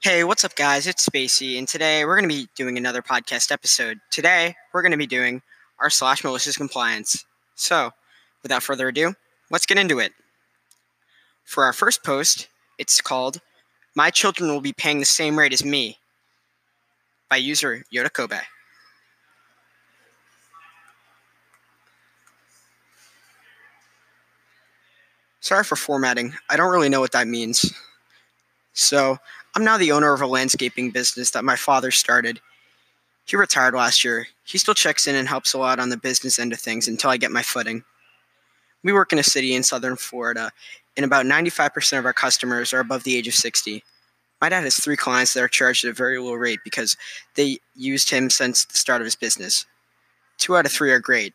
[0.00, 0.86] Hey, what's up, guys?
[0.86, 3.98] It's Spacey, and today we're going to be doing another podcast episode.
[4.12, 5.42] Today, we're going to be doing
[5.80, 7.24] r slash malicious compliance.
[7.56, 7.90] So,
[8.44, 9.14] without further ado,
[9.50, 10.12] let's get into it.
[11.44, 12.46] For our first post,
[12.78, 13.40] it's called
[13.96, 15.98] My Children Will Be Paying the Same Rate as Me
[17.28, 18.38] by user Yoda Kobe.
[25.40, 26.34] Sorry for formatting.
[26.48, 27.74] I don't really know what that means.
[28.78, 29.18] So,
[29.56, 32.40] I'm now the owner of a landscaping business that my father started.
[33.24, 34.28] He retired last year.
[34.44, 37.10] He still checks in and helps a lot on the business end of things until
[37.10, 37.82] I get my footing.
[38.84, 40.52] We work in a city in southern Florida,
[40.96, 43.82] and about 95% of our customers are above the age of 60.
[44.40, 46.96] My dad has three clients that are charged at a very low rate because
[47.34, 49.66] they used him since the start of his business.
[50.38, 51.34] Two out of three are great.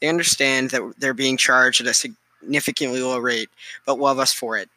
[0.00, 3.50] They understand that they're being charged at a significantly low rate,
[3.84, 4.70] but love us for it.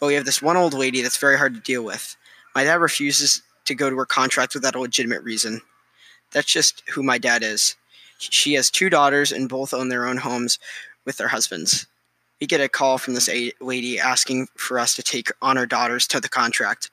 [0.00, 2.16] But we have this one old lady that's very hard to deal with.
[2.54, 5.60] My dad refuses to go to her contract without a legitimate reason.
[6.32, 7.76] That's just who my dad is.
[8.18, 10.58] She has two daughters and both own their own homes
[11.04, 11.86] with their husbands.
[12.40, 16.06] We get a call from this lady asking for us to take on her daughters
[16.08, 16.90] to the contract.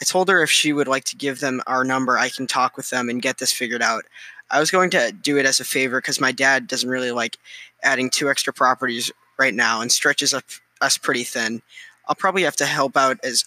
[0.00, 2.76] I told her if she would like to give them our number, I can talk
[2.76, 4.04] with them and get this figured out.
[4.50, 7.38] I was going to do it as a favor because my dad doesn't really like
[7.82, 10.34] adding two extra properties right now and stretches
[10.80, 11.62] us pretty thin.
[12.10, 13.44] I'll probably have to help out as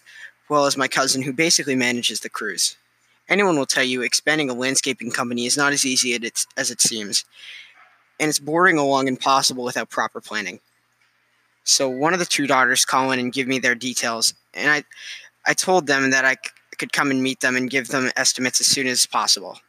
[0.48, 2.78] well as my cousin, who basically manages the crews.
[3.28, 6.18] Anyone will tell you expanding a landscaping company is not as easy
[6.56, 7.26] as it seems,
[8.22, 10.62] and it's bordering along impossible without proper planning.
[11.66, 14.84] So one of the two daughters call in and give me their details, and I,
[15.46, 18.62] I told them that I c- could come and meet them and give them estimates
[18.62, 19.60] as soon as possible.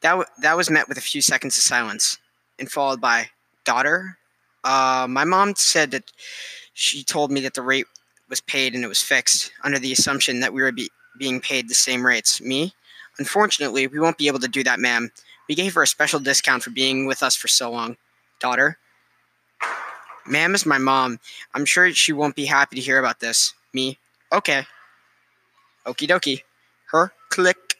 [0.00, 2.18] That w- that was met with a few seconds of silence,
[2.58, 3.30] and followed by,
[3.64, 4.18] "Daughter,
[4.64, 6.10] uh, my mom said that
[6.74, 7.86] she told me that the rate
[8.28, 11.68] was paid and it was fixed under the assumption that we were be- being paid
[11.68, 12.40] the same rates.
[12.40, 12.74] Me?
[13.18, 15.10] Unfortunately, we won't be able to do that, ma'am.
[15.48, 17.96] We gave her a special discount for being with us for so long.
[18.40, 18.78] Daughter?
[20.26, 21.20] Ma'am is my mom.
[21.54, 23.54] I'm sure she won't be happy to hear about this.
[23.72, 23.98] Me?
[24.32, 24.66] Okay.
[25.86, 26.42] Okie dokie.
[26.90, 27.12] Her?
[27.28, 27.76] Click.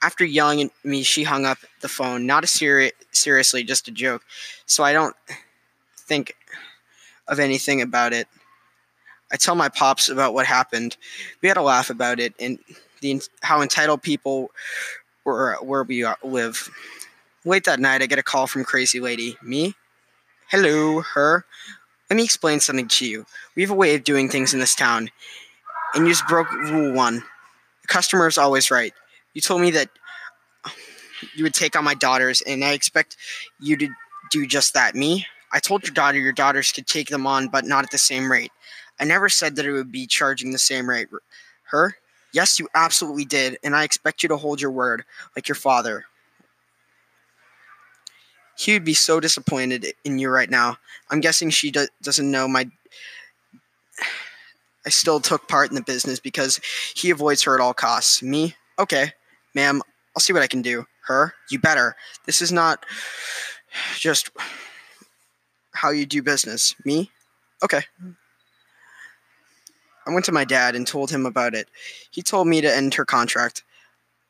[0.00, 2.26] After yelling at me, she hung up the phone.
[2.26, 4.22] Not a seri- seriously, just a joke.
[4.66, 5.16] So I don't
[5.96, 6.34] think
[7.26, 8.28] of anything about it.
[9.32, 10.96] I tell my pops about what happened.
[11.42, 12.58] We had a laugh about it and
[13.00, 14.50] the how entitled people
[15.24, 16.70] were where we uh, live.
[17.44, 19.36] Late that night, I get a call from Crazy Lady.
[19.42, 19.74] Me?
[20.50, 21.44] Hello, her.
[22.10, 23.26] Let me explain something to you.
[23.54, 25.10] We have a way of doing things in this town,
[25.94, 27.22] and you just broke rule one.
[27.82, 28.94] The customer is always right.
[29.34, 29.90] You told me that
[31.34, 33.16] you would take on my daughters, and I expect
[33.60, 33.88] you to
[34.30, 34.94] do just that.
[34.94, 35.26] Me?
[35.52, 38.30] I told your daughter your daughters could take them on, but not at the same
[38.30, 38.52] rate.
[39.00, 41.08] I never said that it would be charging the same rate.
[41.70, 41.96] Her?
[42.32, 45.04] Yes, you absolutely did, and I expect you to hold your word,
[45.34, 46.04] like your father.
[48.56, 50.78] He would be so disappointed in you right now.
[51.10, 52.70] I'm guessing she do- doesn't know my.
[54.84, 56.60] I still took part in the business because
[56.94, 58.22] he avoids her at all costs.
[58.22, 58.56] Me?
[58.78, 59.12] Okay,
[59.54, 59.82] ma'am,
[60.16, 60.86] I'll see what I can do.
[61.06, 61.34] Her?
[61.50, 61.96] You better.
[62.26, 62.84] This is not
[63.98, 64.30] just
[65.72, 66.74] how you do business.
[66.84, 67.10] Me?
[67.62, 67.82] Okay.
[70.08, 71.68] I went to my dad and told him about it.
[72.10, 73.62] He told me to end her contract.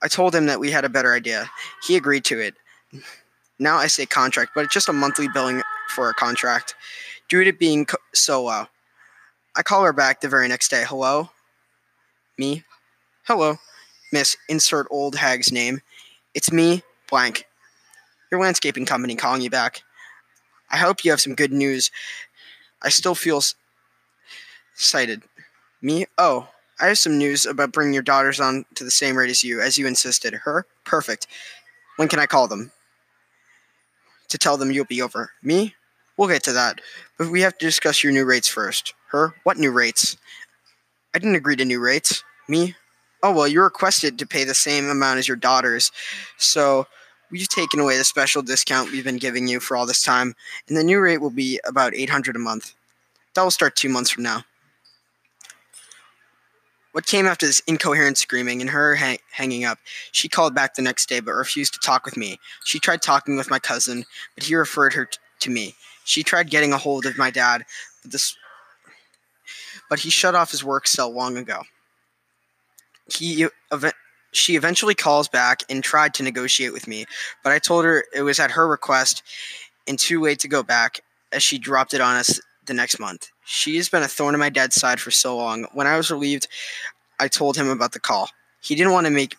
[0.03, 1.49] I told him that we had a better idea.
[1.87, 2.55] He agreed to it.
[3.61, 5.63] Now I say contract, but it's just a monthly billing
[5.95, 6.75] for a contract,
[7.29, 8.67] due to being so low.
[9.57, 10.85] I call her back the very next day.
[10.87, 11.31] Hello?
[12.37, 12.65] Me?
[13.25, 13.59] Hello.
[14.13, 15.81] Miss, insert old hag's name.
[16.35, 17.45] It's me, blank.
[18.31, 19.83] Your landscaping company calling you back.
[20.71, 21.91] I hope you have some good news.
[22.83, 23.43] I still feel
[24.75, 25.23] excited.
[25.81, 26.07] Me?
[26.17, 26.49] Oh,
[26.81, 29.61] I have some news about bringing your daughters on to the same rate as you,
[29.61, 30.35] as you insisted.
[30.35, 30.67] Her?
[30.85, 31.27] Perfect.
[31.97, 32.73] When can I call them?
[34.29, 35.33] To tell them you'll be over.
[35.43, 35.75] Me?
[36.17, 36.81] We'll get to that.
[37.17, 38.95] But we have to discuss your new rates first.
[39.09, 39.35] Her?
[39.45, 40.17] What new rates?
[41.15, 42.23] I didn't agree to new rates.
[42.49, 42.75] Me?
[43.23, 45.91] Oh, well, you requested to pay the same amount as your daughters.
[46.37, 46.87] So
[47.31, 50.35] we've taken away the special discount we've been giving you for all this time,
[50.69, 52.75] and the new rate will be about 800 a month.
[53.35, 54.45] That will start two months from now.
[56.99, 59.79] What came after this incoherent screaming and her hang- hanging up,
[60.11, 62.41] she called back the next day but refused to talk with me.
[62.65, 64.05] She tried talking with my cousin,
[64.35, 65.77] but he referred her t- to me.
[66.05, 67.65] She tried getting a hold of my dad,
[68.03, 68.35] but this
[69.89, 71.63] but he shut off his work cell long ago.
[73.09, 73.93] He ev-
[74.33, 77.05] she eventually calls back and tried to negotiate with me,
[77.45, 79.23] but I told her it was at her request
[79.87, 80.99] and too late to go back
[81.31, 83.31] as she dropped it on us the next month.
[83.45, 85.67] She has been a thorn in my dad's side for so long.
[85.73, 86.47] When I was relieved
[87.19, 88.31] I told him about the call.
[88.61, 89.37] He didn't want to make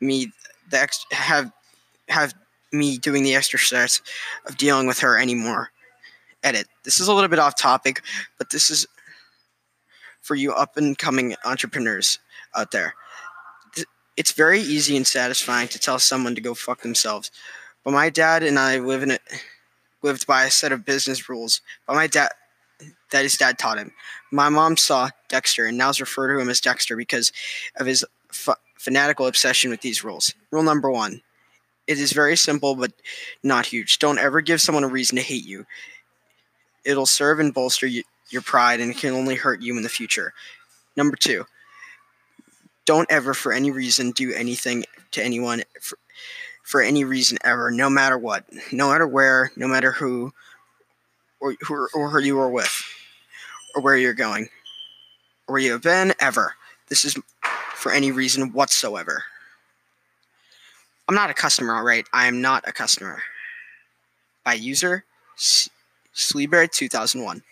[0.00, 0.32] me
[0.70, 1.52] the ex- have
[2.08, 2.34] have
[2.72, 4.00] me doing the exercise
[4.46, 5.70] of dealing with her anymore.
[6.42, 6.68] Edit.
[6.84, 8.02] This is a little bit off topic,
[8.38, 8.86] but this is
[10.22, 12.18] for you up and coming entrepreneurs
[12.54, 12.94] out there.
[14.16, 17.30] It's very easy and satisfying to tell someone to go fuck themselves.
[17.84, 19.22] But my dad and I live in it
[20.02, 21.60] lived by a set of business rules.
[21.86, 22.30] But my dad
[23.10, 23.92] that his dad taught him.
[24.30, 27.32] My mom saw Dexter and now refer to him as Dexter because
[27.76, 28.04] of his
[28.76, 30.34] fanatical obsession with these rules.
[30.50, 31.22] Rule number one
[31.86, 32.92] it is very simple but
[33.42, 33.98] not huge.
[33.98, 35.66] Don't ever give someone a reason to hate you.
[36.84, 39.88] It'll serve and bolster you, your pride and it can only hurt you in the
[39.88, 40.32] future.
[40.96, 41.46] Number two,
[42.84, 45.98] don't ever for any reason do anything to anyone for,
[46.62, 50.32] for any reason ever, no matter what, no matter where, no matter who,
[51.40, 52.72] or who or who you are with,
[53.74, 54.48] or where you're going,
[55.46, 56.54] or where you have been ever.
[56.88, 57.16] This is
[57.74, 59.24] for any reason whatsoever.
[61.08, 62.06] I'm not a customer, all right?
[62.12, 63.22] I am not a customer.
[64.44, 65.04] By user,
[66.14, 67.42] Sleeberry 2001.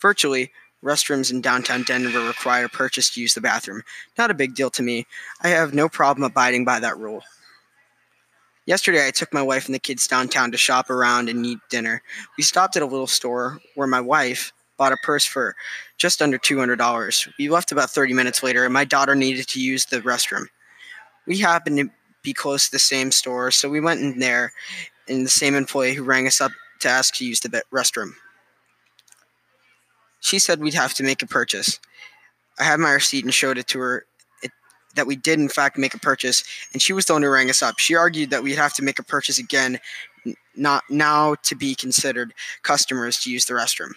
[0.00, 0.50] Virtually,
[0.82, 3.82] restrooms in downtown Denver require purchase to use the bathroom.
[4.18, 5.06] Not a big deal to me.
[5.42, 7.22] I have no problem abiding by that rule.
[8.66, 12.02] Yesterday, I took my wife and the kids downtown to shop around and eat dinner.
[12.36, 15.54] We stopped at a little store where my wife bought a purse for
[15.98, 17.28] just under $200.
[17.38, 20.46] We left about 30 minutes later, and my daughter needed to use the restroom.
[21.26, 21.90] We happened to
[22.22, 24.52] be close to the same store, so we went in there,
[25.08, 28.10] and the same employee who rang us up to ask to use the restroom.
[30.20, 31.78] She said we'd have to make a purchase.
[32.58, 34.06] I had my receipt and showed it to her,
[34.96, 37.50] that we did in fact make a purchase, and she was the one who rang
[37.50, 37.78] us up.
[37.78, 39.78] She argued that we'd have to make a purchase again,
[40.56, 43.92] not now to be considered customers to use the restroom.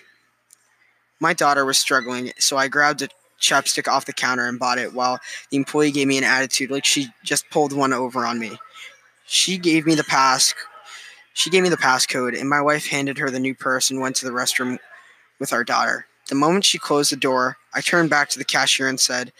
[1.19, 3.09] My daughter was struggling, so I grabbed a
[3.41, 5.19] chapstick off the counter and bought it while
[5.49, 8.57] the employee gave me an attitude like she just pulled one over on me.
[9.25, 10.53] She gave me the pass
[11.39, 14.17] she gave me the passcode and my wife handed her the new purse and went
[14.17, 14.77] to the restroom
[15.39, 16.05] with our daughter.
[16.27, 19.31] The moment she closed the door, I turned back to the cashier and said,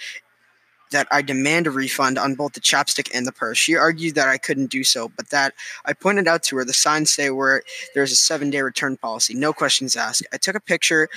[0.91, 3.57] that I demand a refund on both the chapstick and the purse.
[3.57, 5.53] She argued that I couldn't do so, but that
[5.86, 7.63] I pointed out to her the signs say where
[7.94, 10.25] there's a seven day return policy, no questions asked.
[10.33, 11.09] I took a picture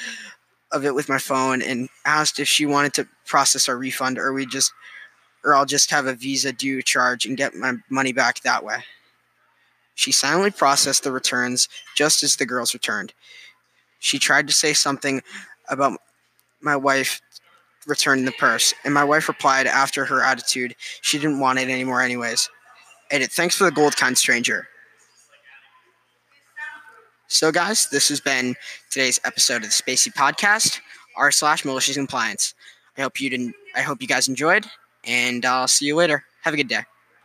[0.70, 4.32] of it with my phone and asked if she wanted to process our refund or
[4.32, 4.72] we just
[5.44, 8.84] or I'll just have a visa due charge and get my money back that way.
[9.94, 13.12] She silently processed the returns just as the girls returned.
[13.98, 15.22] She tried to say something
[15.68, 15.98] about
[16.60, 17.20] my wife
[17.86, 22.00] returning the purse, and my wife replied after her attitude she didn't want it anymore
[22.00, 22.48] anyways.
[23.10, 24.68] Edit, thanks for the gold kind stranger.
[27.28, 28.56] So guys, this has been
[28.90, 30.80] today's episode of the Spacey Podcast,
[31.16, 32.54] r slash malicious compliance.
[32.96, 34.66] I hope you didn't I hope you guys enjoyed,
[35.04, 36.24] and I'll see you later.
[36.42, 36.82] Have a good day.